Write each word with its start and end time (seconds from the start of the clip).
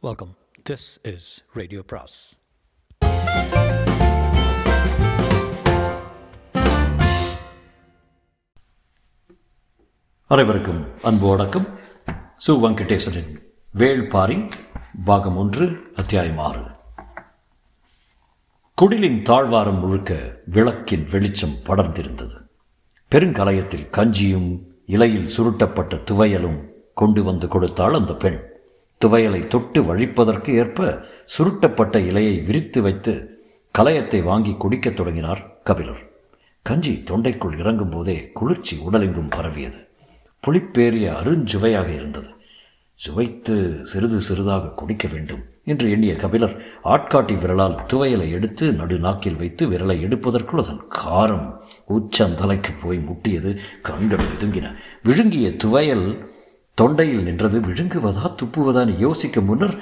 Welcome 0.00 0.36
this 0.70 1.14
is 1.14 1.44
radio 1.52 1.82
பிராஸ் 1.82 2.38
அனைவருக்கும் 10.26 10.86
அன்பு 11.02 11.28
வணக்கம். 11.28 11.66
சு. 12.46 12.50
வெங்கடேசனின் 12.50 13.38
வேள்பாரி 13.74 14.50
பாகம் 15.04 15.36
ஒன்று 15.36 15.92
அத்தியாயம் 15.96 16.38
ஆறு. 16.38 16.62
குடிலின் 18.82 19.22
தாழ்வாரம் 19.22 19.78
முழுக்க 19.78 20.40
விளக்கின் 20.46 21.08
வெளிச்சம் 21.10 21.56
படர்ந்திருந்தது. 21.64 22.48
பெருங்கலயத்தில் 23.10 23.90
கஞ்சியும் 23.90 24.62
இலையில் 24.86 25.38
சுருட்டப்பட்ட 25.38 25.94
துவையலும் 25.94 26.68
கொண்டு 26.94 27.22
வந்து 27.22 27.48
கொடுத்தாள் 27.48 27.94
அந்த 27.94 28.14
பெண். 28.14 28.56
துவையலை 29.04 29.46
தொட்டு 29.46 29.82
வழிப்பதற்கு 29.82 30.50
ஏற்ப 30.54 31.06
சுருட்டப்பட்ட 31.38 31.98
இலையை 32.10 32.44
விரித்து 32.44 32.82
வைத்து 32.82 33.40
கலயத்தை 33.78 34.22
வாங்கி 34.22 34.54
குடிக்கத் 34.58 34.96
தொடங்கினார் 34.96 35.60
கபிலர். 35.64 36.02
கஞ்சி 36.62 37.02
தொண்டைக்குள் 37.06 37.58
இறங்கும் 37.58 37.90
போதே 37.90 38.30
குளிர்ச்சி 38.34 38.76
உடலெங்கும் 38.76 39.30
பரவியது. 39.30 39.88
புளிப்பேறிய 40.46 41.06
அருஞ்சுவையாக 41.20 41.88
இருந்தது. 41.94 42.30
சுவைத்து 42.94 43.84
சிறிது 43.84 44.20
சிறிதாக 44.20 44.68
குடிக்க 44.68 45.08
வேண்டும் 45.12 45.42
என்று 45.64 45.90
எண்ணிய 45.90 46.16
கபிலர் 46.16 46.54
ஆட்காட்டி 46.84 47.34
விரலால் 47.38 47.76
துவையலை 47.88 48.30
எடுத்து 48.30 48.72
நடுநாக்கில் 48.72 49.36
வைத்து 49.36 49.68
விரலை 49.68 49.96
எடுப்பதற்குள் 50.00 50.62
அதன் 50.62 50.82
காரம் 50.98 51.46
உச்சந்தலைக்கு 51.88 52.72
போய் 52.82 52.98
முட்டியது 52.98 53.56
கண்கள் 53.82 54.18
விதுங்கின 54.18 54.74
விழுங்கிய 55.02 55.48
துவையல் 55.48 56.06
தொண்டையில் 56.80 57.22
நின்றது 57.22 57.60
விழுங்குவதா 57.60 58.34
துப்புவதான்னு 58.34 58.98
யோசிக்க 58.98 59.40
முன்னர் 59.40 59.74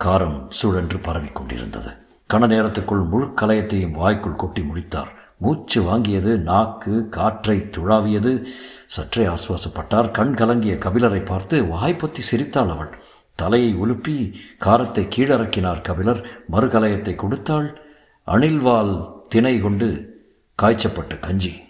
காரம் 0.00 0.46
சுழன்று 0.48 0.98
பரவிக் 0.98 1.34
கொண்டிருந்தது. 1.34 1.90
கண 2.30 2.46
நேரத்துக்குள் 2.46 3.08
முழு 3.08 3.32
கலயத்தையும் 3.36 3.90
வாய்க்குள் 3.90 4.36
கொட்டி 4.36 4.62
முடித்தார். 4.62 5.12
மூச்சு 5.38 5.82
வாங்கியது 5.82 6.36
நாக்கு 6.38 7.08
காற்றை 7.08 7.58
துழாவியது. 7.58 8.42
சற்றே 8.86 9.26
ஆசுவாசப்பட்டார். 9.26 10.10
கண் 10.10 10.34
கலங்கிய 10.34 10.74
கபிலரை 10.74 11.24
பார்த்து 11.24 11.62
வாய்ப்பத்தி 11.62 12.18
சிரித்தாள் 12.18 12.68
அவள். 12.68 12.92
தலையை 13.34 13.74
உலுப்பி 13.74 14.32
காரத்தை 14.58 15.08
கீழறக்கினார் 15.16 15.82
கபிலர். 15.82 16.26
மறுகலயத்தை 16.52 17.14
கொடுத்தாள். 17.14 17.80
அணில்வால் 18.26 19.12
திணை 19.28 19.60
கொண்டு 19.60 20.20
காய்ச்சப்பட்ட 20.62 21.20
கஞ்சி. 21.20 21.62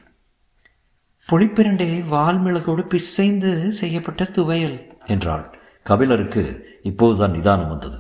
புளிப்பிரண்டையை 1.30 2.08
வால்மிளகோடு 2.08 2.86
பிசைந்து 2.86 3.72
செய்யப்பட்ட 3.72 4.24
துவையல். 4.24 4.86
என்றாள். 5.06 5.58
கபிலருக்கு 5.82 6.64
இப்போதுதான் 6.82 7.30
நிதானம் 7.30 7.68
வந்தது. 7.68 7.98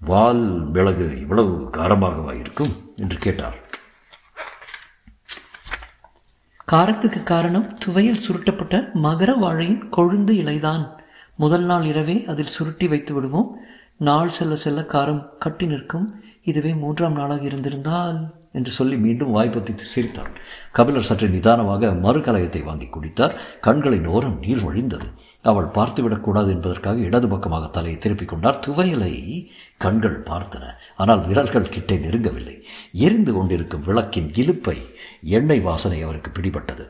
வால் 0.00 0.70
மிளகு 0.70 1.20
இவ்வளவு 1.20 1.70
காரமாகவா 1.76 2.40
இருக்கும்? 2.40 2.92
என்று 2.96 3.18
கேட்டார். 3.18 3.58
காரத்துக்கு 6.72 7.22
காரணம் 7.22 7.78
துவையல் 7.86 8.22
சுருட்டப்பட்ட 8.28 8.92
மகர 8.92 9.38
வாழையின் 9.38 9.92
கொழுந்து 9.92 10.30
இலைதான். 10.30 10.88
முதல் 11.36 11.64
நாள் 11.64 11.84
இரவே 11.84 12.24
அதில் 12.24 12.44
சுருட்டி 12.44 12.88
வைத்து 12.88 13.14
விடுவோம். 13.14 13.56
நாள் 13.96 14.28
செல்ல 14.28 14.56
செல்ல 14.56 14.80
காரம் 14.80 15.26
கட்டி 15.38 15.66
நிற்கும். 15.66 16.22
இதுவே 16.42 16.74
மூன்றாம் 16.74 17.12
நாளாக 17.12 17.42
இருந்திருந்தால் 17.42 18.39
என்று 18.52 18.70
சொல்லி 18.70 18.96
மீண்டும் 18.96 19.34
வாய்ப்பத்தி 19.36 19.74
சிரித்தாள். 19.74 20.32
கபிலர் 20.72 21.08
சற்று 21.08 21.28
நிதானமாக 21.28 21.86
மறுகலயத்தை 21.86 22.64
வாங்கி 22.64 22.86
குடித்தார். 22.86 23.34
கண்களின் 23.60 24.06
ஓரம் 24.06 24.38
நீர் 24.38 24.64
வழிந்தது. 24.64 25.08
அவள் 25.42 25.64
பார்த்துவிடக்கூடாது 25.64 26.48
என்பதற்காக 26.48 26.98
இடது 27.00 27.28
பக்கமாக 27.28 27.66
தலையை 27.66 27.98
திருப்பிக் 27.98 28.28
கொண்டார். 28.28 28.58
துவையலை 28.66 29.14
கண்கள் 29.76 30.18
பார்த்தன. 30.20 30.64
ஆனால் 30.96 31.26
விரல்கள் 31.26 31.68
கிட்டே 31.68 31.96
நெருங்கவில்லை. 31.96 32.62
எரிந்து 32.92 33.32
கொண்டிருக்கும் 33.32 33.82
விளக்கின் 33.82 34.30
இலுப்பை 34.34 34.76
எண்ணெய் 35.22 35.60
வாசனை 35.60 36.02
அவருக்கு 36.02 36.30
பிடிபட்டது. 36.30 36.86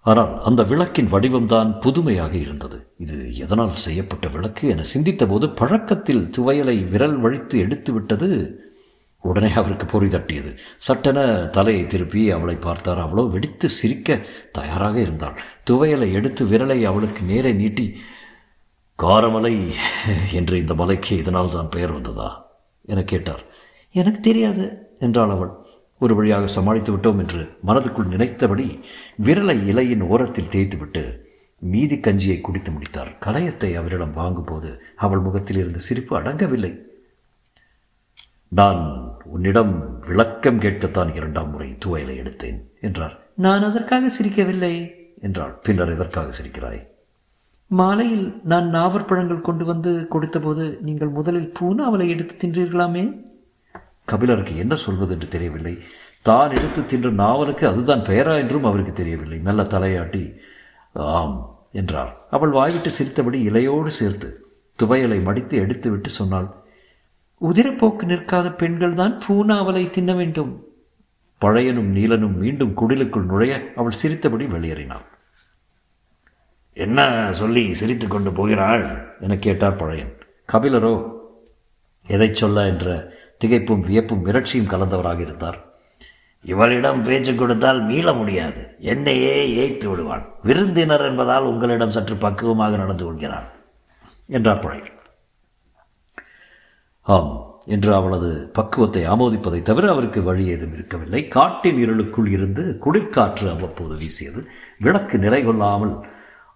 ஆனால் 0.00 0.40
அந்த 0.42 0.62
விளக்கின் 0.62 1.10
வடிவம்தான் 1.12 1.78
புதுமையாக 1.80 2.34
இருந்தது. 2.36 2.78
இது 2.98 3.36
எதனால் 3.36 3.74
செய்யப்பட்ட 3.86 4.26
விளக்கு 4.28 4.68
என 4.68 4.84
சிந்தித்தபோது 4.94 5.54
பழக்கத்தில் 5.54 6.30
துவையலை 6.36 6.88
விரல் 6.88 7.18
வழித்து 7.18 7.58
எடுத்துவிட்டது 7.66 8.28
உடனே 9.24 9.52
அவருக்கு 9.52 9.86
பொறி 9.86 10.06
தட்டியது. 10.06 10.56
சட்டென 10.76 11.46
தலையை 11.46 11.86
திருப்பி 11.86 12.30
அவளை 12.30 12.54
பார்த்தார். 12.54 12.98
அவளோ 12.98 13.22
வெடித்து 13.22 13.68
சிரிக்க 13.68 14.18
தயாராக 14.52 15.00
இருந்தாள். 15.00 15.36
துவையலை 15.70 16.12
எடுத்து 16.12 16.44
விரலை 16.46 16.82
அவளுக்கு 16.82 17.22
நேரே 17.22 17.52
நீட்டி 17.52 17.96
காரமலை 18.98 19.70
என்று 20.32 20.58
இந்த 20.58 20.74
மலைக்கு 20.74 21.16
இதனால் 21.16 21.50
தான் 21.50 21.68
பெயர் 21.68 21.92
வந்ததா? 21.92 22.28
என 22.84 23.02
கேட்டார். 23.02 23.42
எனக்கு 23.90 24.20
தெரியாது 24.20 24.64
என்றாள் 24.98 25.30
அவள். 25.30 25.52
ஒரு 26.00 26.14
வழியாக 26.14 26.46
சமாளித்து 26.46 26.90
விட்டோம் 26.92 27.18
என்று 27.18 27.56
மனதுக்குள் 27.66 28.06
நினைத்தபடி 28.06 28.66
விரலை 29.24 29.56
இலையின் 29.66 30.00
ஓரத்தில் 30.00 30.48
தேய்த்துவிட்டு 30.48 31.02
மீதி 31.58 31.96
கஞ்சியை 31.96 32.40
குடித்து 32.40 32.70
முடித்தார். 32.70 33.10
களையத்தை 33.24 33.76
அவரிடம் 33.76 34.12
வாங்கும்போது 34.12 34.82
அவள் 34.96 35.20
முகத்தில் 35.20 35.56
இருந்த 35.56 35.78
சிரிப்பு 35.78 36.20
அடங்கவில்லை. 36.20 36.72
நான் 38.50 38.82
உன்னிடம் 39.24 39.72
விளக்கம் 40.06 40.60
கேட்கத்தான் 40.60 41.14
இரண்டாம் 41.14 41.50
முறை 41.50 41.66
துவையலை 41.84 42.14
எடுத்தேன் 42.22 42.58
என்றார். 42.80 43.14
நான் 43.34 43.62
அதற்காக 43.62 44.10
சிரிக்கவில்லை 44.16 44.74
என்றாள். 45.20 45.52
பின்னர் 45.62 45.92
எதற்காக 45.94 46.32
சிரிக்கிறாய்? 46.38 46.80
மாலையில் 47.70 48.40
நான் 48.44 48.68
நாவற்பழங்கள் 48.74 49.46
கொண்டு 49.48 49.64
வந்து 49.64 49.90
கொடுத்தபோது 50.08 50.78
நீங்கள் 50.80 51.08
முதலில் 51.08 51.52
பூனாவலை 51.60 52.08
எடுத்து 52.08 52.34
தின்றீர்களாமே? 52.42 53.04
கபிலருக்கு 54.04 54.56
என்ன 54.56 54.74
சொல்வது 54.74 55.14
என்று 55.14 55.28
தெரியவில்லை. 55.28 55.74
தான் 56.22 56.50
எடுத்து 56.50 56.86
தின்ற 56.86 57.10
நாவலுக்கு 57.10 57.66
அதுதான் 57.68 58.00
பெயரா 58.00 58.36
என்றும் 58.38 58.64
அவருக்கு 58.64 58.92
தெரியவில்லை. 58.92 59.38
மெல்ல 59.38 59.62
தலையாட்டி 59.62 60.22
ஆம் 60.92 61.36
என்றார் 61.72 62.12
அவள் 62.30 62.50
வாய்விட்டு 62.50 62.90
சிரித்தபடி 62.90 63.40
இலையோடு 63.48 63.86
சேர்த்து 63.86 64.30
துவையலை 64.78 65.22
மடித்து 65.22 65.56
எடுத்துவிட்டு 65.58 66.10
சொன்னாள். 66.20 66.48
உதிரப்போக்கு 67.40 68.04
நிற்காத 68.04 68.52
பெண்கள் 68.52 68.94
தான் 68.94 69.20
பூனாவலை 69.28 69.90
தின்ன 69.90 70.14
வேண்டும். 70.14 70.64
பழையனும் 71.40 71.96
நீலனும் 71.96 72.34
மீண்டும் 72.34 72.74
குடிலுக்குள் 72.74 73.24
நுழைய 73.24 73.72
அவள் 73.76 73.90
சிரித்தபடி 73.90 74.46
வெளியேறினாள். 74.46 75.04
என்ன 76.72 77.28
சொல்லி 77.32 77.74
சிரித்து 77.74 78.08
கொண்டு 78.08 78.32
போகிறாள்? 78.32 79.16
என 79.20 79.36
கேட்டார் 79.36 79.76
பழையன். 79.76 80.12
கபிலரோ 80.52 81.12
எதை 82.06 82.34
சொல்ல? 82.34 82.66
என்ற 82.66 83.12
திகைப்பும் 83.44 83.80
வியப்பும் 83.80 84.26
மிரட்சியும் 84.26 84.70
கலந்தவராக 84.72 85.20
இருந்தார். 85.20 85.58
இவளிடம் 86.42 87.02
பேச்சு 87.02 87.34
கொடுத்தால் 87.34 87.82
மீள 87.82 88.12
முடியாது. 88.12 88.74
என்னையே 88.78 89.36
ஏய்த்து 89.58 89.86
விடுவாள். 89.90 90.28
விருந்தினர் 90.42 91.04
என்பதால் 91.04 91.42
உங்களிடம் 91.42 91.90
சற்று 91.90 92.16
பக்குவமாக 92.16 92.76
நடந்து 92.76 93.04
கொள்கிறாள் 93.04 93.48
என்றார் 94.26 94.58
பழையன். 94.58 94.97
ஆம் 97.08 97.32
என்று 97.64 97.90
அவளது 97.94 98.30
பக்குவத்தை 98.52 99.02
ஆமோதிப்பதை 99.04 99.62
தவிர 99.62 99.84
அவருக்கு 99.90 100.20
வழி 100.22 100.44
ஏதும் 100.46 100.72
இருக்கவில்லை. 100.72 101.28
காட்டின் 101.28 101.78
இருளுக்குள் 101.78 102.28
இருந்து 102.30 102.62
குளிர்காற்று 102.84 103.46
அவ்வப்போது 103.50 103.94
வீசியது. 103.94 104.40
விளக்கு 104.78 105.18
நிறை 105.18 105.40
கொள்ளாமல் 105.44 105.94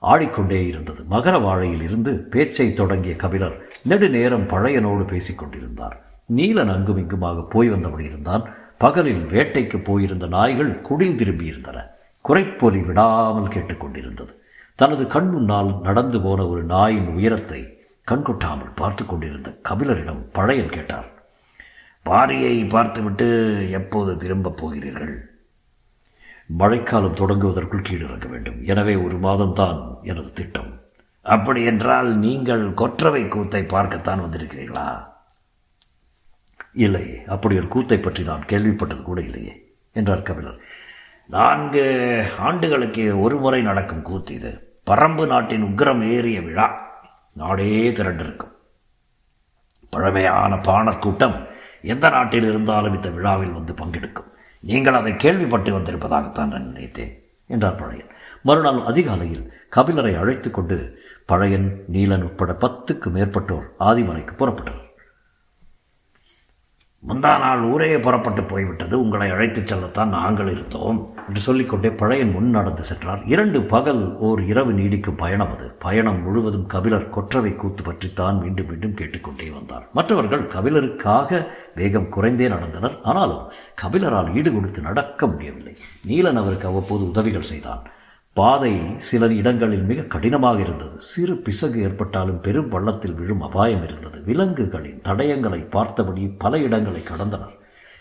ஆடிக்கொண்டே 0.03 0.61
இருந்தது. 0.67 1.03
மகர 1.11 1.35
வாழையில் 1.39 1.83
இருந்து 1.83 2.13
பேச்சை 2.33 2.75
தொடங்கிய 2.75 3.17
கபிலர் 3.17 3.57
நெடுநேரம் 3.89 4.47
பழையனோடு 4.49 5.05
பேசிக் 5.07 5.39
கொண்டிருந்தார். 5.39 5.97
நீலன் 6.35 6.69
அங்கும் 6.69 6.97
இங்குமாக 6.97 7.45
போய் 7.45 7.71
வந்தபடி 7.71 8.05
இருந்தான். 8.05 8.45
பகலில் 8.79 9.25
வேட்டைக்கு 9.25 9.79
போயிருந்த 9.85 10.27
நாய்கள் 10.27 10.81
குடில் 10.81 11.19
திரும்பியிருந்தன. 11.19 11.79
குறைப்பொலி 12.25 12.81
விடாமல் 12.85 13.53
கேட்டுக்கொண்டிருந்தது 13.55 14.33
தனது 14.79 15.07
கண் 15.07 15.31
முன்னால் 15.31 15.71
நடந்து 15.81 16.21
போன 16.21 16.47
ஒரு 16.47 16.63
நாயின் 16.65 17.09
உயரத்தை 17.15 17.61
கண்கொட்டாமல் 18.07 18.75
பார்த்து 18.75 19.07
கொண்டிருந்த 19.07 19.61
கபிலரிடம் 19.69 20.23
பழையன் 20.33 20.71
கேட்டார். 20.71 21.09
பாரியை 22.07 22.69
பார்த்துவிட்டு 22.69 23.27
எப்போது 23.71 24.17
திரும்பப் 24.17 24.57
போகிறீர்கள்? 24.57 25.31
மழைக்காலம் 26.47 27.15
தொடங்குவதற்குள் 27.15 27.87
கீழிறங்க 27.89 28.29
வேண்டும். 28.29 28.65
எனவே 28.65 28.95
ஒரு 28.95 29.17
மாதம்தான் 29.17 30.03
எனது 30.03 30.33
திட்டம். 30.33 30.81
அப்படி 31.23 31.65
என்றால் 31.65 32.17
நீங்கள் 32.17 32.75
கொற்றவை 32.75 33.29
கூத்தை 33.29 33.65
பார்க்கத்தான் 33.65 34.21
வந்திருக்கிறீர்களா? 34.21 35.05
இல்லை. 36.73 37.25
அப்படி 37.27 37.57
ஒரு 37.57 37.69
கூத்தை 37.69 37.99
பற்றி 37.99 38.25
நான் 38.25 38.49
கேள்விப்பட்டது 38.49 39.03
கூட 39.03 39.21
இல்லையே 39.21 39.75
என்றார் 39.93 40.23
கபிலர். 40.23 40.61
நான்கு 41.27 41.85
ஆண்டுகளுக்கு 42.39 43.21
ஒரு 43.21 43.39
முறை 43.39 43.63
நடக்கும் 43.63 44.03
கூத்து 44.03 44.35
இது. 44.35 44.83
பரம்பு 44.87 45.27
நாட்டின் 45.27 45.63
உக்கிரம் 45.63 46.11
ஏறிய 46.11 46.41
விழா. 46.41 46.91
நாடே 47.33 47.91
திரண்டிருக்கும். 47.91 48.53
பழமையான 49.91 50.57
பாணர் 50.57 50.99
கூட்டம் 50.99 51.37
எந்த 51.83 52.09
நாட்டில் 52.09 52.43
இருந்தாலும் 52.43 52.95
இந்த 52.95 53.11
விழாவில் 53.11 53.51
வந்து 53.51 53.73
பங்கெடுக்கும். 53.73 54.31
நீங்கள் 54.61 54.95
அதை 54.95 55.17
கேள்விப்பட்டு 55.17 55.79
வந்திருப்பதாகத்தான் 55.79 56.53
நான் 56.53 56.71
நினைத்தேன் 56.73 57.23
என்றார் 57.47 57.75
பழையன். 57.75 58.11
மறுநாள் 58.43 58.85
அதிகாலையில் 58.85 59.53
கபிலரை 59.77 60.19
அழைத்து 60.19 60.51
கொண்டு 60.51 60.77
பழையன் 61.27 61.85
நீலன் 61.93 62.23
உட்பட 62.23 62.53
பத்துக்கு 62.53 63.09
மேற்பட்டோர் 63.17 63.67
ஆதிமலைக்கு 63.81 64.35
புறப்பட்டனர். 64.39 64.82
முந்தா 67.09 67.39
நாள் 67.39 67.63
ஊரே 67.63 67.99
புறப்பட்டு 67.99 68.43
போய்விட்டது. 68.43 69.01
உங்களை 69.01 69.31
அழைத்துச் 69.31 69.75
செல்லத்தான் 69.75 70.09
நாங்கள் 70.09 70.51
இருந்தோம் 70.51 71.15
என்று 71.29 71.41
சொல்லிக்கொண்டே 71.41 71.91
பழையன் 71.91 72.31
முன் 72.31 72.51
நடந்து 72.51 72.85
சென்றார். 72.85 73.23
இரண்டு 73.25 73.63
பகல் 73.63 74.17
ஓர் 74.17 74.43
இரவு 74.43 74.73
நீடிக்கும் 74.73 75.17
பயணம் 75.17 75.53
அது. 75.53 75.77
பயணம் 75.79 76.23
முழுவதும் 76.23 76.67
கபிலர் 76.67 77.11
கொற்றவை 77.11 77.55
கூத்து 77.55 77.83
பற்றித்தான் 77.83 78.39
மீண்டும் 78.39 78.67
மீண்டும் 78.67 78.95
கேட்டுக்கொண்டே 78.95 79.51
வந்தார். 79.51 79.89
மற்றவர்கள் 79.93 80.47
கபிலருக்காக 80.47 81.47
வேகம் 81.75 82.09
குறைந்தே 82.09 82.49
நடந்தனர். 82.49 83.03
ஆனாலும் 83.03 83.53
கபிலரால் 83.83 84.35
ஈடு 84.35 84.53
கொடுத்து 84.53 84.83
நடக்க 84.83 85.27
முடியவில்லை. 85.27 85.77
நீலன் 86.09 86.37
அவருக்கு 86.37 86.69
அவ்வப்போது 86.69 87.09
உதவிகள் 87.09 87.51
செய்தான். 87.53 87.83
பாதை 88.33 88.95
சில 88.97 89.27
இடங்களில் 89.27 89.83
மிக 89.83 90.03
கடினமாக 90.03 90.61
இருந்தது. 90.61 91.01
சிறு 91.01 91.37
பிசகு 91.37 91.83
ஏற்பட்டாலும் 91.83 92.41
பெரும் 92.41 92.69
பள்ளத்தில் 92.69 93.13
விழும் 93.13 93.41
அபாயம் 93.41 93.85
இருந்தது. 93.85 94.23
விலங்குகளின் 94.23 95.01
தடயங்களை 95.05 95.71
பார்த்தபடி 95.71 96.27
பல 96.39 96.59
இடங்களை 96.59 97.01
கடந்தனர். 97.01 97.59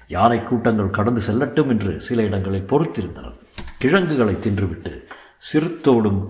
யானை 0.08 0.44
கூட்டங்கள் 0.44 0.90
கடந்து 0.90 1.22
செல்லட்டும் 1.28 1.68
என்று 1.68 2.02
சில 2.02 2.22
இடங்களில் 2.22 2.70
பொறுத்திருந்தனர். 2.70 3.34
கிழங்குகளை 3.78 4.34
தின்றுவிட்டு 4.36 5.04
சிறுத்தோடும் 5.54 6.28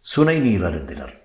சுனை 0.00 0.38
நீர் 0.38 0.64
அருந்தினர். 0.64 1.22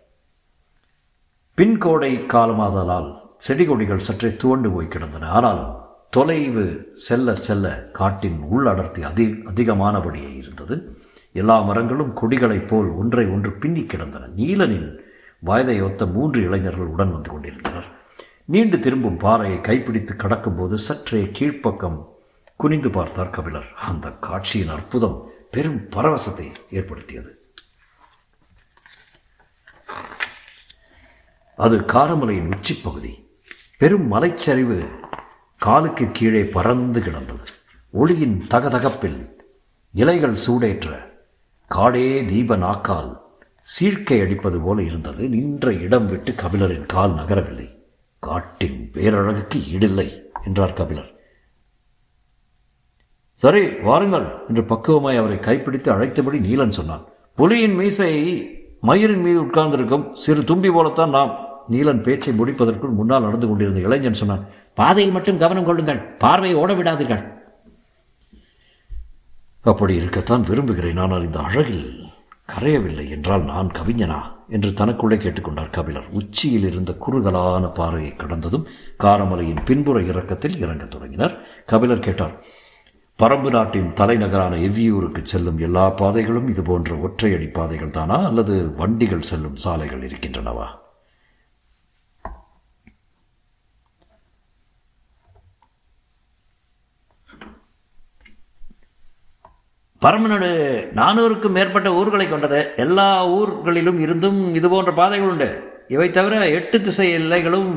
பின்கோடை 1.57 2.25
காலமாதலால் 2.25 3.19
செடி 3.37 3.65
கொடிகள் 3.65 3.97
சற்றே 3.97 4.35
துவண்டு 4.35 4.71
போய் 4.71 4.87
கிடந்தன. 4.87 5.27
ஆனாலும் 5.27 5.75
தொலைவு 6.09 6.89
செல்ல 6.93 7.35
செல்ல 7.35 7.89
காட்டின் 7.93 8.41
உள்ளடர்த்தி 8.41 9.03
அதி 9.03 9.25
அதிகமானபடியே 9.25 10.35
இருந்தது. 10.35 10.98
எல்லா 11.41 11.57
மரங்களும் 11.61 12.15
கொடிகளைப் 12.19 12.67
போல் 12.67 12.89
ஒன்றை 13.01 13.25
ஒன்று 13.25 13.51
பின்னி 13.61 13.83
கிடந்தன. 13.85 14.27
நீலனின் 14.35 14.89
வயதை 15.39 15.81
ஒத்த 15.81 16.05
மூன்று 16.05 16.39
இளைஞர்கள் 16.41 16.93
உடன் 16.93 17.11
வந்து 17.11 17.29
கொண்டிருந்தனர். 17.29 17.89
நீண்டு 18.45 18.79
திரும்பும் 18.79 19.17
பாறையை 19.17 19.61
கைப்பிடித்து 19.61 20.13
கடக்கும்போது 20.15 20.77
சற்றே 20.87 21.29
கீழ்ப்பக்கம் 21.33 21.97
குனிந்து 22.55 22.89
பார்த்தார் 22.89 23.35
கபிலர். 23.35 23.69
அந்த 23.89 24.07
காட்சியின் 24.27 24.73
அற்புதம் 24.77 25.17
பெரும் 25.51 25.81
பரவசத்தை 25.89 26.47
ஏற்படுத்தியது. 26.71 27.31
அது 31.55 31.77
காரமலையின் 31.93 32.51
உச்சிப்பகுதி 32.55 33.13
பெரும் 33.77 34.07
மலைச்சரிவு 34.11 34.79
காலுக்கு 35.57 36.05
கீழே 36.13 36.43
பறந்து 36.57 36.99
கிடந்தது. 37.01 37.45
ஒளியின் 37.91 38.37
தகதகப்பில் 38.53 39.19
இலைகள் 39.93 40.35
சூடேற்ற 40.45 40.89
காடே 41.75 42.25
தீப 42.25 42.55
நாக்கால் 42.55 43.21
சீழ்க்கை 43.73 44.21
அடிப்பது 44.21 44.61
போல 44.61 44.83
இருந்தது. 44.83 45.29
நின்ற 45.29 45.73
இடம் 45.73 46.07
விட்டு 46.09 46.31
கபிலரின் 46.31 46.85
கால் 46.85 47.13
நகரவில்லை. 47.13 47.75
காட்டின் 48.19 48.91
பேரழகுக்கு 48.93 49.59
ஈடில்லை 49.73 50.23
என்றார் 50.45 50.73
கபிலர். 50.73 51.13
சரி 53.35 53.69
வாருங்கள் 53.69 54.33
என்று 54.47 54.61
பக்குவமாய் 54.61 55.17
அவரை 55.17 55.39
கைப்பிடித்து 55.39 55.91
அழைத்தபடி 55.91 56.39
நீலன் 56.39 56.69
சொன்னான். 56.69 57.05
புலியின் 57.37 57.75
மீசை 57.75 58.11
மயிரின் 58.81 59.21
மீது 59.21 59.41
உட்கார்ந்திருக்கும் 59.41 60.13
சிறு 60.13 60.43
தும்பி 60.43 60.69
போலத்தான் 60.69 61.09
நாம். 61.09 61.37
நீலன் 61.69 62.03
பேச்சை 62.03 62.33
முடிப்பதற்குள் 62.39 62.97
முன்னால் 62.99 63.21
நடந்து 63.21 63.47
கொண்டிருந்த 63.47 63.79
இளைஞன் 63.79 64.13
சொன்னான். 64.13 64.45
பாதையில் 64.73 65.13
மட்டும் 65.13 65.37
கவனம் 65.37 65.65
கொள்ளுங்கள். 65.65 66.01
பார்வையை 66.01 66.59
ஓட 66.59 66.73
விடாதீர்கள். 66.73 67.38
அப்படி 69.69 69.95
இருக்கத்தான் 69.95 70.41
விரும்புகிறேன். 70.41 70.97
ஆனால் 70.97 71.25
இந்த 71.25 71.39
அழகில் 71.39 71.85
கரையவில்லை 72.53 73.09
என்றால் 73.09 73.43
நான் 73.43 73.71
கவிஞனா? 73.71 74.19
என்று 74.49 74.69
தனக்குள்ளே 74.69 75.15
கேட்டுக்கொண்டார் 75.15 75.71
கபிலர். 75.71 76.07
உச்சியில் 76.11 76.67
இருந்த 76.71 76.91
குறுகலான 76.93 77.67
பாறையை 77.67 78.15
கடந்ததும் 78.15 78.67
காரமலையின் 79.03 79.65
பின்புற 79.65 80.01
இறக்கத்தில் 80.01 80.57
இறங்கத் 80.57 80.91
தொடங்கினர். 80.91 81.35
கபிலர் 81.65 81.99
கேட்டார் 81.99 82.33
பரம்பு 83.19 83.49
நாட்டின் 83.49 83.93
தலைநகரான 83.93 84.55
எவ்வியூருக்கு 84.55 85.21
செல்லும் 85.23 85.57
எல்லா 85.57 85.89
பாதைகளும் 85.89 86.47
இது 86.47 86.61
போன்ற 86.61 86.95
ஒற்றையடி 86.95 87.47
பாதைகள் 87.53 87.89
தானா 87.89 88.17
அல்லது 88.25 88.75
வண்டிகள் 88.77 89.27
செல்லும் 89.31 89.55
சாலைகள் 89.55 90.01
இருக்கின்றனவா? 90.01 90.67
பரமநாடு 100.03 100.49
நானூறுக்கும் 100.99 101.55
மேற்பட்ட 101.57 101.89
ஊர்களை 101.99 102.25
கொண்டது 102.29 102.59
எல்லா 102.83 103.07
ஊர்களிலும் 103.37 103.97
இருந்தும் 104.05 104.37
இது 104.59 104.67
போன்ற 104.69 104.91
பாதைகள் 104.99 105.31
உண்டு. 105.31 105.49
இவை 105.95 106.07
தவிர 106.17 106.35
எட்டு 106.57 106.77
திசை 106.81 107.07
எல்லைகளும் 107.17 107.71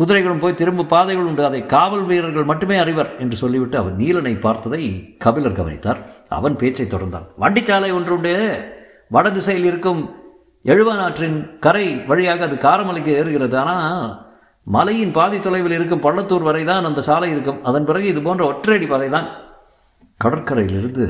குதிரைகளும் 0.00 0.40
போய் 0.44 0.58
திரும்ப 0.60 0.86
பாதைகள் 0.94 1.28
உண்டு. 1.30 1.42
அதை 1.48 1.60
காவல் 1.74 2.04
வீரர்கள் 2.10 2.48
மட்டுமே 2.50 2.76
அறிவர் 2.84 3.10
என்று 3.22 3.36
சொல்லிவிட்டு 3.42 3.76
அவர் 3.78 3.94
நீலனை 4.00 4.34
பார்த்ததை 4.46 4.82
கபிலர் 5.24 5.58
கவனித்தார். 5.60 6.00
அவன் 6.38 6.56
பேச்சை 6.62 6.86
தொடர்ந்தான். 6.86 7.28
வண்டிச்சாலை 7.44 7.90
ஒன்று 7.98 8.14
உண்டு. 8.16 8.34
வட 9.16 9.26
திசையில் 9.30 9.68
இருக்கும் 9.70 10.02
எழுவநாற்றின் 10.64 11.38
கரை 11.66 11.86
வழியாக 12.10 12.44
அது 12.48 12.56
காரமலைக்கு 12.66 13.12
ஏறுகிறது. 13.20 13.56
ஆனால் 13.62 14.10
மலையின் 14.76 15.16
பாதி 15.20 15.38
தொலைவில் 15.40 15.76
இருக்கும் 15.78 16.04
பள்ளத்தூர் 16.08 16.48
வரை 16.50 16.64
தான் 16.64 16.90
அந்த 16.90 17.00
சாலை 17.10 17.30
இருக்கும். 17.30 17.62
அதன் 17.62 17.88
பிறகு 17.90 18.06
இது 18.14 18.22
போன்ற 18.28 18.44
ஒற்றையடி 18.52 18.88
பாதை 18.88 19.10
தான் 19.16 19.28
கடற்கரையிலிருந்து 20.24 21.06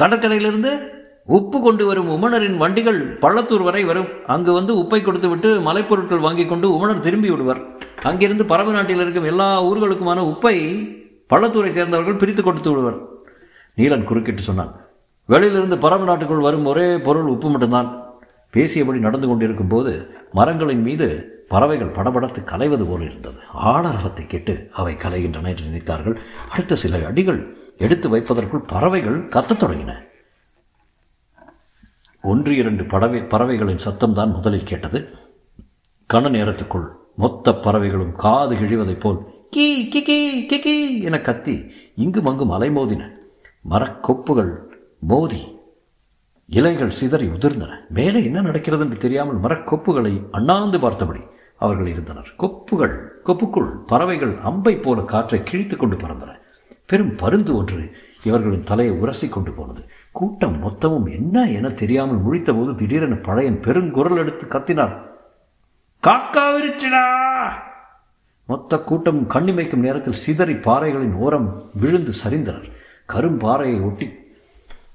கடற்கரையிலிருந்து 0.00 0.72
உப்பு 1.38 1.60
கொண்டு 1.60 1.86
வரும் 1.86 2.10
உமணரின் 2.10 2.56
வண்டிகள் 2.56 3.18
பள்ளத்தூர் 3.18 3.62
வரை 3.62 3.84
வரும். 3.84 4.08
அங்கு 4.26 4.52
வந்து 4.52 4.72
உப்பை 4.76 5.02
கொடுத்து 5.02 5.28
விட்டு 5.28 5.60
மலைப்பொருட்கள் 5.60 6.24
வாங்கி 6.26 6.46
கொண்டு 6.46 6.66
உமணர் 6.76 7.04
திரும்பி 7.06 7.30
விடுவர். 7.30 7.60
அங்கிருந்து 8.02 8.44
பரம 8.44 8.72
நாட்டில் 8.72 9.02
இருக்கும் 9.04 9.24
எல்லா 9.24 9.64
ஊர்களுக்குமான 9.64 10.20
உப்பை 10.32 10.56
பள்ளத்தூரை 11.30 11.70
சேர்ந்தவர்கள் 11.70 12.20
பிரித்து 12.22 12.42
கொடுத்து 12.42 12.70
விடுவர். 12.70 12.98
நீலன் 13.76 14.04
குறுக்கிட்டு 14.04 14.42
சொன்னான். 14.42 14.72
வெளியிலிருந்து 15.24 15.78
பரம 15.78 16.04
நாட்டுக்குள் 16.04 16.46
வரும் 16.46 16.64
ஒரே 16.64 16.98
பொருள் 16.98 17.28
உப்பு 17.34 17.50
மட்டும்தான். 17.50 17.90
பேசியபடி 18.54 18.98
நடந்து 19.06 19.26
கொண்டிருக்கும் 19.26 19.68
போது 19.68 19.92
மரங்களின் 20.32 20.82
மீது 20.82 21.08
பறவைகள் 21.48 21.94
படபடத்து 21.98 22.40
கலைவது 22.44 22.84
போல 22.90 23.04
இருந்தது. 23.04 23.40
ஆளரவத்தை 23.52 24.26
கேட்டு 24.26 24.54
அவை 24.72 24.94
கலைகின்றன 24.94 25.50
என்று 25.52 25.68
நினைத்தார்கள். 25.68 26.16
அடுத்த 26.52 26.74
சில 26.74 27.06
அடிகள் 27.06 27.40
எடுத்து 27.80 28.08
வைப்பதற்குள் 28.08 28.66
பறவைகள் 28.66 29.18
கத்தத் 29.28 29.62
தொடங்கின. 29.62 29.92
ஒன்று 32.22 32.56
இரண்டு 32.56 32.84
பறவை 32.84 33.20
பறவைகளின் 33.22 33.84
சத்தம்தான் 33.84 34.32
முதலில் 34.32 34.68
கேட்டது. 34.70 34.98
கண 36.14 36.26
நேரத்துக்குள் 36.30 36.88
மொத்த 37.16 37.54
பறவைகளும் 37.54 38.14
காது 38.16 38.54
கிழிவதைப் 38.56 39.00
போல் 39.00 39.18
கீ 39.50 39.88
கி 39.88 40.02
கி 40.02 40.46
கி 40.46 40.60
கி 40.60 41.02
என 41.02 41.20
கத்தி 41.20 41.54
இங்கும் 41.94 42.26
அங்கும் 42.26 42.50
அலைமோதின. 42.50 43.08
மரக்கொப்புகள் 43.70 44.52
மோதி 44.98 45.42
இலைகள் 46.46 46.96
சிதறி 46.98 47.26
உதிர்ந்தன. 47.26 47.72
மேலே 47.88 48.24
என்ன 48.24 48.40
நடக்கிறது 48.40 48.84
என்று 48.84 48.96
தெரியாமல் 48.96 49.40
மரக்கொப்புகளை 49.40 50.14
அண்ணாந்து 50.30 50.80
பார்த்தபடி 50.80 51.20
அவர்கள் 51.56 51.86
இருந்தனர். 51.86 52.34
கொப்புகள் 52.38 52.96
கொப்புக்குள் 53.26 53.70
பறவைகள் 53.86 54.34
அம்பை 54.44 54.76
போல 54.76 55.02
காற்றை 55.02 55.42
கிழித்து 55.42 55.76
கொண்டு 55.76 55.96
பறந்தன. 55.96 56.38
பெரும் 56.90 57.16
பருந்து 57.16 57.56
ஒன்று 57.56 57.82
இவர்களின் 58.24 58.64
தலையை 58.64 58.94
உரசி 58.94 59.28
கொண்டு 59.28 59.52
போனது. 59.52 59.82
கூட்டம் 60.12 60.56
மொத்தமும் 60.62 61.08
என்ன 61.10 61.50
என 61.50 61.70
தெரியாமல் 61.70 62.22
முழித்தபோது 62.24 62.74
திடீரென 62.74 63.14
பழையன் 63.14 63.60
பெருங்குரல் 63.64 64.16
எடுத்து 64.16 64.46
கத்தினார். 64.46 64.94
காக்கா 66.02 66.44
விரிச்சிடா! 66.54 67.04
மொத்த 68.46 68.78
கூட்டம் 68.78 69.20
கண்ணிமைக்கும் 69.28 69.84
நேரத்தில் 69.86 70.20
சிதறி 70.24 70.54
பாறைகளின் 70.54 71.14
ஓரம் 71.14 71.48
விழுந்து 71.80 72.12
சரிந்தனர். 72.24 72.68
கரும்பாறையை 73.12 73.84
ஒட்டி 73.84 74.06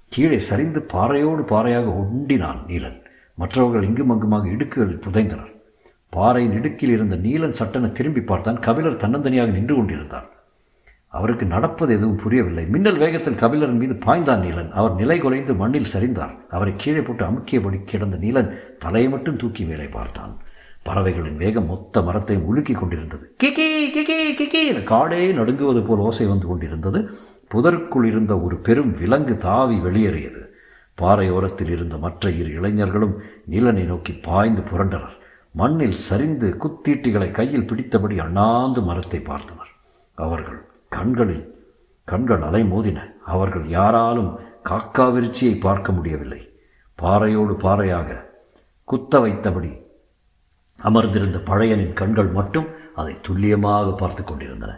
கீழே 0.10 0.40
சரிந்து 0.40 0.80
பாறையோடு 0.94 1.44
பாறையாக 1.44 1.88
ஒண்டினான் 2.02 2.62
நீலன். 2.68 3.00
மற்றவர்கள் 3.36 3.84
இங்கும் 3.84 4.10
அங்குமாக 4.10 4.48
இடுக்குகளில் 4.48 5.04
புதைந்தனர். 5.06 5.54
பாறையின் 6.10 6.54
இடுக்கில் 6.54 6.90
இருந்த 6.90 7.16
நீலன் 7.16 7.58
சட்டென 7.60 7.88
திரும்பி 7.88 8.22
பார்த்தான் 8.22 8.60
கபிலர் 8.60 9.02
தன்னந்தனியாக 9.04 9.52
நின்று 9.52 9.75
கொண்டிருந்தார். 9.75 10.28
அவருக்கு 11.17 11.45
நடப்பது 11.45 11.91
எதுவும் 11.95 12.22
புரியவில்லை. 12.24 12.63
மின்னல் 12.74 12.98
வேகத்தில் 12.98 13.41
கபிலரின் 13.41 13.81
மீது 13.81 13.95
பாய்ந்தான் 14.05 14.43
நீலன். 14.45 14.72
அவர் 14.72 14.95
நிலை 14.95 15.17
குலைந்து 15.19 15.53
மண்ணில் 15.53 15.91
சரிந்தார். 15.93 16.34
அவரை 16.50 16.74
கீழே 16.77 17.01
போட்டு 17.01 17.24
அமுக்கியபடி 17.25 17.79
கிடந்த 17.86 18.17
நீலன் 18.17 18.50
தலையை 18.79 19.10
மட்டும் 19.12 19.39
தூக்கி 19.43 19.63
வேலை 19.63 19.88
பார்த்தான். 19.88 20.34
பறவைகளின் 20.84 21.38
வேகம் 21.38 21.65
மொத்த 21.65 22.01
மரத்தையும் 22.01 22.45
உலுக்கி 22.45 22.74
கொண்டிருந்தது. 22.74 23.25
கிகி 23.43 23.69
கிகி 23.95 24.17
கிகி 24.41 24.63
காடே 24.91 25.22
நடுங்குவது 25.39 25.81
போல் 25.86 26.03
ஓசை 26.07 26.25
வந்து 26.25 26.48
கொண்டிருந்தது. 26.48 27.00
புதருக்குள் 27.53 28.05
இருந்த 28.05 28.34
ஒரு 28.39 28.55
பெரும் 28.67 28.93
விலங்கு 29.00 29.38
தாவி 29.38 29.77
வெளியேறியது. 29.79 30.41
பாறையோரத்தில் 31.01 31.72
இருந்த 31.77 31.95
மற்ற 31.98 32.31
இரு 32.41 32.51
இளைஞர்களும் 32.51 33.15
நீலனை 33.50 33.86
நோக்கி 33.86 34.13
பாய்ந்து 34.27 34.62
புரண்டனர். 34.62 35.17
மண்ணில் 35.51 36.00
சரிந்து 36.10 36.48
குத்தீட்டிகளை 36.63 37.29
கையில் 37.31 37.67
பிடித்தபடி 37.69 38.17
அண்ணாந்து 38.17 38.81
மரத்தை 38.81 39.19
பார்த்தனர். 39.19 39.74
அவர்கள் 40.15 40.62
கண்களில் 40.96 41.46
கண்கள் 42.08 42.44
அலைமோதின 42.48 43.00
அவர்கள் 43.34 43.66
யாராலும் 43.78 44.32
காக்காவிருச்சியை 44.70 45.56
பார்க்க 45.60 45.98
முடியவில்லை. 45.98 46.42
பாறையோடு 47.00 47.54
பாறையாக 47.66 48.20
குத்த 48.88 49.20
வைத்தபடி 49.24 49.72
அமர்ந்திருந்த 50.80 51.38
பழையனின் 51.50 51.96
கண்கள் 52.00 52.32
மட்டும் 52.38 52.68
அதை 52.96 53.14
துல்லியமாக 53.22 53.88
பார்த்து 54.02 54.24
கொண்டிருந்தன. 54.24 54.72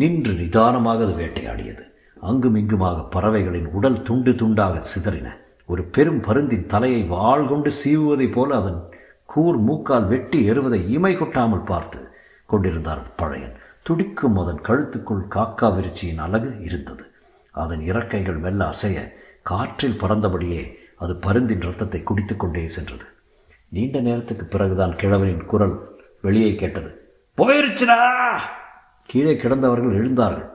நின்று 0.00 0.32
நிதானமாக 0.32 1.04
அது 1.06 1.14
வேட்டையாடியது. 1.20 1.84
அங்குமிங்குமாக 2.28 2.98
பறவைகளின் 3.14 3.68
உடல் 3.76 3.98
துண்டு 4.02 4.32
துண்டாக 4.40 4.82
சிதறின. 4.90 5.28
ஒரு 5.68 5.82
பெரும் 5.94 6.20
பருந்தின் 6.26 6.68
தலையை 6.72 7.02
வாள் 7.14 7.46
கொண்டு 7.46 7.70
சீவுவதைப் 7.80 8.34
போல 8.36 8.50
அதன் 8.60 8.80
கூர் 9.32 9.58
மூக்கால் 9.58 10.06
வெட்டி 10.12 10.40
எறுவதை 10.50 10.80
இமை 10.96 11.12
கொட்டாமல் 11.16 11.68
பார்த்து 11.70 12.00
கொண்டிருந்தார் 12.50 13.02
பழையன். 13.16 13.56
துடிக்கும் 13.86 14.38
அதன் 14.38 14.60
கழுத்துக்குள் 14.60 15.24
காக்கா 15.34 15.68
விரிச்சியின் 15.76 16.18
அழகு 16.18 16.50
இருந்தது. 16.60 17.04
அதன் 17.54 17.80
இறக்கைகள் 17.80 18.36
மெல்ல 18.36 18.64
அசைய 18.64 18.98
காற்றில் 19.42 20.00
பறந்தபடியே 20.00 20.62
அது 20.96 21.14
பருந்தின் 21.14 21.60
ரத்தத்தை 21.60 22.02
குடித்துக்கொண்டே 22.02 22.68
சென்றது. 22.68 23.06
நீண்ட 23.68 24.00
நேரத்துக்கு 24.00 24.44
பிறகுதான் 24.44 24.96
கிழவனின் 24.96 25.46
குரல் 25.46 25.76
வெளியே 26.22 26.54
கேட்டது. 26.54 26.90
போயிருச்சுடா! 27.38 27.98
கீழே 29.08 29.34
கிடந்தவர்கள் 29.34 29.96
எழுந்தார்கள். 29.96 30.48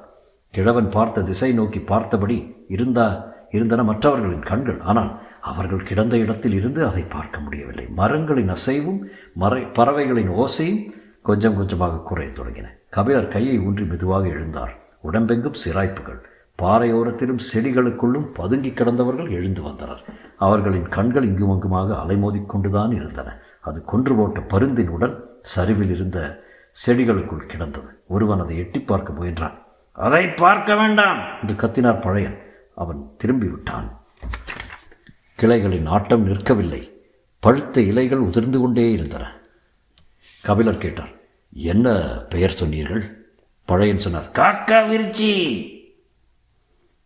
கிழவன் 0.53 0.89
பார்த்த 0.89 1.21
திசை 1.21 1.53
நோக்கி 1.53 1.79
பார்த்தபடி 1.79 2.38
இருந்தா 2.67 3.05
இருந்தன 3.51 3.83
மற்றவர்களின் 3.83 4.43
கண்கள். 4.43 4.79
ஆனால் 4.81 5.11
அவர்கள் 5.41 5.83
கிடந்த 5.83 6.17
இடத்தில் 6.17 6.53
இருந்து 6.53 6.85
அதை 6.85 7.03
பார்க்க 7.03 7.39
முடியவில்லை. 7.39 7.85
மரங்களின் 7.95 8.50
அசைவும் 8.50 9.00
மறை 9.33 9.61
பறவைகளின் 9.63 10.29
ஓசையும் 10.29 10.81
கொஞ்சம் 11.21 11.55
கொஞ்சமாக 11.55 11.97
குறையத் 11.97 12.39
தொடங்கின. 12.39 12.65
கபிலர் 12.89 13.27
கையை 13.27 13.59
ஊன்றி 13.59 13.83
மெதுவாக 13.83 14.27
எழுந்தார். 14.27 14.75
உடம்பெங்கும் 15.01 15.53
சிராய்ப்புகள். 15.65 16.19
பாறையோரத்திலும் 16.61 17.39
செடிகளுக்குள்ளும் 17.53 18.25
பதுங்கி 18.33 18.69
கிடந்தவர்கள் 18.69 19.29
எழுந்து 19.29 19.61
வந்தனர். 19.61 20.03
அவர்களின் 20.37 20.87
கண்கள் 20.87 21.23
இங்கும் 21.23 21.49
அங்குமாக 21.49 21.93
அலைமோதிக்கொண்டுதான் 21.93 22.93
இருந்தன. 22.93 23.37
அது 23.61 23.83
கொன்று 23.83 24.15
போட்ட 24.15 24.39
பருந்தின் 24.39 24.87
உடல் 24.87 25.39
சரிவில் 25.41 25.89
இருந்த 25.89 26.43
செடிகளுக்குள் 26.85 27.45
கிடந்தது. 27.45 28.03
ஒருவன் 28.07 28.39
அதை 28.39 28.57
எட்டி 28.57 28.79
பார்க்க 28.79 29.13
முயன்றான். 29.13 29.53
அதை 29.91 30.27
பார்க்க 30.27 30.75
வேண்டாம்! 30.75 31.17
என்று 31.41 31.67
கத்தினார் 31.67 32.01
பழையன். 32.01 32.37
அவன் 32.75 33.11
திரும்பி 33.17 33.47
விட்டான். 33.47 34.01
கிளைகளின் 35.35 35.85
ஆட்டம் 35.85 36.27
நிற்கவில்லை. 36.27 36.89
பழுத்த 37.39 37.81
இலைகள் 37.81 38.17
உதிர்ந்து 38.17 38.59
கொண்டே 38.59 38.91
இருந்தன. 38.91 39.40
கபிலர் 40.41 40.77
கேட்டார் 40.77 41.13
என்ன 41.53 41.87
பெயர் 42.29 42.59
சொன்னீர்கள்? 42.61 43.03
பழையன் 43.65 43.97
சொன்னார் 43.97 44.31
காக்கா 44.31 44.79
விருச்சி. 44.89 45.31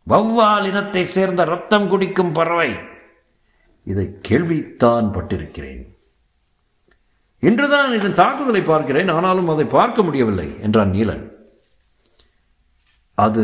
வௌவால் 0.09 0.67
இனத்தை 0.67 1.03
சேர்ந்த 1.03 1.43
ரத்தம் 1.43 1.89
குடிக்கும் 1.89 2.31
பறவை. 2.31 2.71
இதை 3.83 4.05
கேள்வித்தான் 4.27 5.07
பட்டிருக்கிறேன். 5.15 5.83
இன்றுதான் 7.39 7.93
இதன் 7.93 8.13
தாக்குதலை 8.13 8.61
பார்க்கிறேன் 8.61 9.09
ஆனாலும் 9.09 9.49
அதை 9.49 9.65
பார்க்க 9.65 10.01
முடியவில்லை 10.01 10.61
என்றான் 10.61 10.91
நீலன். 10.91 11.31
அது 13.13 13.43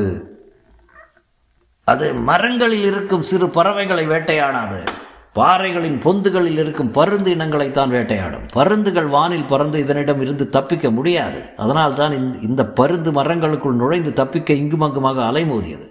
அது 1.84 2.14
மரங்களில் 2.14 2.84
இருக்கும் 2.84 3.22
சிறு 3.22 3.50
பறவைகளை 3.50 4.08
வேட்டையாடாது. 4.08 4.88
பாறைகளின் 5.36 6.00
பொந்துகளில் 6.06 6.60
இருக்கும் 6.62 6.92
பருந்து 6.96 7.30
இனங்களைத்தான் 7.36 7.94
வேட்டையாடும். 7.96 8.48
பருந்துகள் 8.56 9.08
வானில் 9.14 9.48
பறந்து 9.52 9.78
இதனிடம் 9.84 10.22
இருந்து 10.26 10.46
தப்பிக்க 10.56 10.90
முடியாது. 10.98 11.40
அதனால் 11.64 11.96
தான் 12.00 12.14
இந்த 12.48 12.62
பருந்து 12.80 13.12
மரங்களுக்குள் 13.20 13.80
நுழைந்து 13.82 14.14
தப்பிக்க 14.20 14.60
இங்குமங்குமாக 14.64 15.24
அலைமோதியது. 15.30 15.88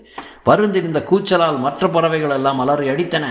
பருந்தின் 0.49 0.89
இந்த 0.91 1.03
கூச்சலால் 1.11 1.59
மற்ற 1.65 1.89
பறவைகள் 1.89 2.37
எல்லாம் 2.39 2.61
அலறி 2.65 2.87
அடித்தன. 2.93 3.27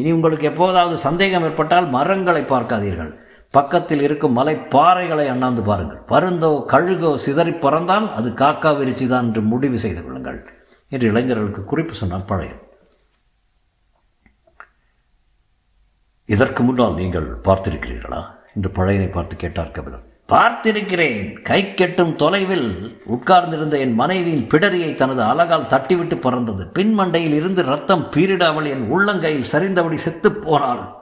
இனி 0.00 0.10
உங்களுக்கு 0.16 0.50
எப்போதாவது 0.52 0.96
சந்தேகம் 1.06 1.46
ஏற்பட்டால் 1.48 1.86
மரங்களை 1.96 2.42
பார்க்காதீர்கள். 2.54 3.12
பக்கத்தில் 3.56 4.02
இருக்கும் 4.06 4.36
மலை 4.38 4.54
பாறைகளை 4.74 5.26
அண்ணாந்து 5.34 5.62
பாருங்கள். 5.70 6.00
பருந்தோ 6.12 6.50
கழுகோ 6.72 7.10
சிதறி 7.24 7.54
பறந்தால் 7.64 8.06
அது 8.18 8.30
காக்கா 8.42 8.72
விரிச்சி 8.80 9.06
தான் 9.12 9.26
என்று 9.28 9.42
முடிவு 9.52 9.78
செய்து 9.84 10.00
கொள்ளுங்கள். 10.04 10.40
என்று 10.92 11.06
இளைஞர்களுக்கு 11.12 11.64
குறிப்பு 11.72 11.94
சொன்னார் 12.00 12.30
பழையன். 12.32 12.62
இதற்கு 16.26 16.62
முன்னால் 16.62 16.94
நீங்கள் 16.94 17.36
பார்த்திருக்கிறீர்களா? 17.44 18.34
என்று 18.54 18.70
பழையனை 18.70 19.12
பார்த்து 19.12 19.36
கேட்டார் 19.36 19.70
கபிலர் 19.70 20.04
பார்த்திருக்கிறேன். 20.28 21.42
கை 21.42 21.74
கெட்டும் 21.74 22.16
தொலைவில் 22.16 23.00
உட்கார்ந்திருந்த 23.04 23.78
என் 23.78 23.94
மனைவியின் 23.94 24.48
பிடரியை 24.48 24.94
தனது 24.94 25.22
அலகால் 25.22 25.68
தட்டிவிட்டு 25.68 26.20
பறந்தது. 26.20 26.70
பின்மண்டையில் 26.74 27.34
இருந்து 27.34 27.62
ரத்தம் 27.62 28.02
பீரிடாமல் 28.02 28.68
என் 28.68 28.92
உள்ளங்கையில் 28.92 29.44
சரிந்தபடி 29.52 29.94
செத்துப் 29.94 30.42
போனாள். 30.42 30.94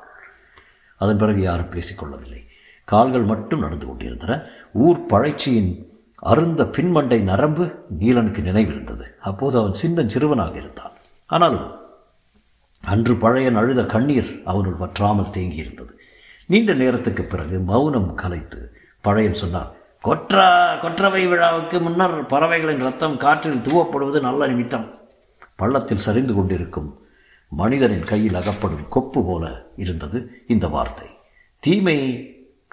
அதன் 0.97 1.19
பிறகு 1.19 1.41
யாரும் 1.41 1.71
பேசிக்கொள்ளவில்லை 1.71 2.47
கால்கள் 2.85 3.23
மட்டும் 3.23 3.61
நடந்து 3.61 3.87
கொண்டிருந்தன. 3.87 4.43
ஊர் 4.73 5.07
பழைச்சியின் 5.09 5.87
அருந்த 6.15 6.65
பின்மண்டை 6.65 7.23
நரம்பு 7.23 7.65
நீலனுக்கு 8.01 8.41
நினைவிருந்தது. 8.41 9.05
அப்போது 9.21 9.59
அவன் 9.59 9.73
சின்ன 9.73 10.07
சிறுவனாக 10.07 10.59
இருந்தான். 10.59 10.93
ஆனாலும் 11.27 11.83
அன்று 12.85 13.15
பழையன் 13.15 13.57
அழுத 13.57 13.87
கண்ணீர் 13.87 14.31
அவனுள் 14.45 14.81
வற்றாமல் 14.83 15.33
தேங்கியிருந்தது. 15.37 15.93
நீண்ட 16.47 16.73
நேரத்துக்கு 16.73 17.23
பிறகு 17.23 17.59
மௌனம் 17.59 18.15
கலைத்து 18.15 18.61
பழையன் 19.01 19.41
சொன்னார் 19.43 19.71
கொற்றா 20.03 20.49
கொற்றவை 20.81 21.27
விழாவுக்கு 21.27 21.81
முன்னர் 21.81 22.27
பறவைகளின் 22.27 22.85
ரத்தம் 22.87 23.17
காற்றில் 23.17 23.63
தூவப்படுவது 23.67 24.21
நல்ல 24.21 24.47
நிமித்தம். 24.47 24.87
பள்ளத்தில் 25.57 26.05
சரிந்து 26.07 26.35
கொண்டிருக்கும் 26.35 26.91
மனிதனின் 27.49 28.05
கையில் 28.05 28.35
அகப்படும் 28.35 28.87
கொப்பு 28.89 29.25
போல 29.25 29.45
இருந்தது 29.77 30.45
இந்த 30.47 30.67
வார்த்தை. 30.69 31.09
தீமை 31.59 31.99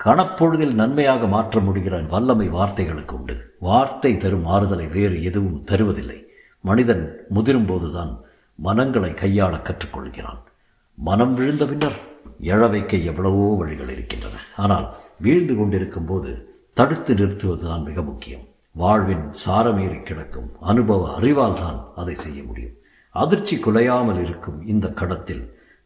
கணப்பொழுதில் 0.03 0.74
நன்மையாக 0.74 1.27
மாற்ற 1.27 1.60
முடிகிற 1.60 2.08
வல்லமை 2.08 2.50
வார்த்தைகளுக்கு 2.50 3.12
உண்டு. 3.12 3.36
வார்த்தை 3.60 4.18
தரும் 4.18 4.46
ஆறுதலை 4.46 4.88
வேறு 4.91 5.24
எதுவும் 5.24 5.63
தருவதில்லை. 5.72 6.20
மனிதன் 6.62 7.03
முதிரும்போதுதான் 7.36 8.13
மனங்களை 8.65 9.12
கையாள 9.22 9.53
கற்றுக்கொள்கிறான். 9.68 10.39
மனம் 10.98 11.34
விழுந்த 11.34 11.65
பின்னர் 11.65 11.98
எழ 12.53 12.62
வைக்க 12.74 12.98
எவ்வளவோ 13.12 13.46
வழிகள் 13.60 13.91
இருக்கின்றன. 13.96 14.41
ஆனால் 14.63 14.88
வீழ்ந்து 15.24 15.53
கொண்டிருக்கும் 15.56 16.10
போது 16.12 16.32
தடுத்து 16.77 17.13
நிறுத்துவதுதான் 17.13 17.84
மிக 17.89 18.01
முக்கியம். 18.01 18.46
வாழ்வின் 18.75 19.25
சாரமீறி 19.44 20.00
கிடக்கும் 20.03 20.50
அனுபவ 20.72 21.08
அறிவால் 21.15 21.58
தான் 21.63 21.80
அதை 21.96 22.15
செய்ய 22.15 22.39
முடியும். 22.44 22.75
அதிர்ச்சி 23.15 23.56
குலையாமல் 23.56 24.20
இருக்கும் 24.25 24.60
இந்த 24.74 24.88
கடத்தில் 25.00 25.44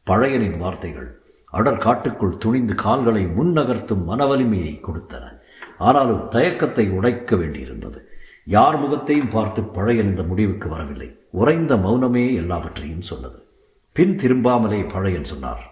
பழையனின் 0.08 0.58
வார்த்தைகள் 0.58 1.08
அடர் 1.54 1.84
காட்டுக்குள் 1.86 2.38
துணிந்து 2.38 2.74
கால்களை 2.84 3.24
முன்னகர்த்தும் 3.38 4.04
மனவலிமையை 4.10 4.74
கொடுத்தன. 4.88 5.24
ஆனாலும் 5.78 6.24
தயக்கத்தை 6.30 6.86
உடைக்க 6.98 7.36
வேண்டியிருந்தது. 7.36 8.00
யார் 8.56 8.78
முகத்தையும் 8.80 9.30
பார்த்து 9.30 9.62
பழையன் 9.78 10.10
இந்த 10.12 10.24
முடிவுக்கு 10.24 10.68
வரவில்லை. 10.70 11.10
உறைந்த 11.42 11.76
மௌனமே 11.76 12.36
எல்லாவற்றையும் 12.36 13.02
சொன்னது. 13.02 13.44
பின் 13.92 14.16
திரும்பாமலே 14.16 14.94
பழையன் 14.94 15.24
சொன்னார் 15.24 15.64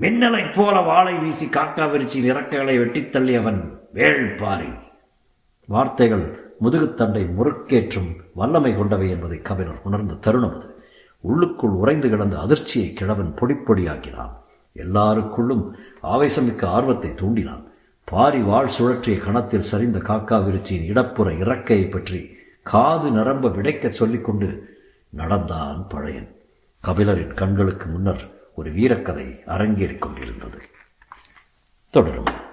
மின்னலைப் 0.00 0.52
போல 0.54 0.80
வாளை 0.80 1.18
வீசி 1.18 1.46
காக்கா 1.46 1.84
விரிச்சியில் 1.90 2.34
இறக்கைகளை 2.34 2.78
வெட்டித் 2.78 3.16
தள்ளியவன் 3.16 3.60
வேள்பாரி 3.94 4.72
வார்த்தைகள் 5.66 6.54
முதுகுத்தண்டை 6.62 7.22
முறுக்கேற்றும் 7.38 8.16
வல்லமை 8.34 8.76
கொண்டவை 8.76 9.10
என்பதை 9.10 9.38
கபிலர் 9.42 9.80
உணர்ந்த 9.82 10.14
தருணம் 10.14 10.54
அது. 10.54 10.82
உள்ளுக்குள் 11.20 11.70
உறைந்து 11.70 12.08
கிடந்த 12.08 12.38
அதிர்ச்சியை 12.38 12.92
கிழவன் 12.92 13.34
பொடிப்பொடியாக்கினான். 13.40 14.34
எல்லாருக்குள்ளும் 14.76 15.70
ஆவேசமிக்க 16.02 16.64
ஆர்வத்தை 16.64 17.10
தூண்டினான். 17.10 17.64
பாரி 18.04 18.40
வாழ் 18.40 18.70
சுழற்றிய 18.78 19.18
கணத்தில் 19.18 19.68
சரிந்த 19.72 19.98
காக்கா 19.98 20.36
விருச்சியின் 20.44 20.86
இடப்புற 20.86 21.30
இறக்கையை 21.30 21.90
பற்றி 21.90 22.38
காது 22.62 23.10
நரம்ப 23.10 23.48
விடைக்க 23.48 23.90
சொல்லிக்கொண்டு 23.90 24.78
நடந்தான் 25.10 25.86
பழையன். 25.88 26.34
கபிலரின் 26.84 27.34
கண்களுக்கு 27.34 27.86
முன்னர் 27.86 28.30
ஒரு 28.54 28.70
வீரக்கதை 28.70 29.42
அரங்கேறிக் 29.46 29.98
கொண்டிருந்தது. 29.98 30.62
தொடரும். 31.90 32.48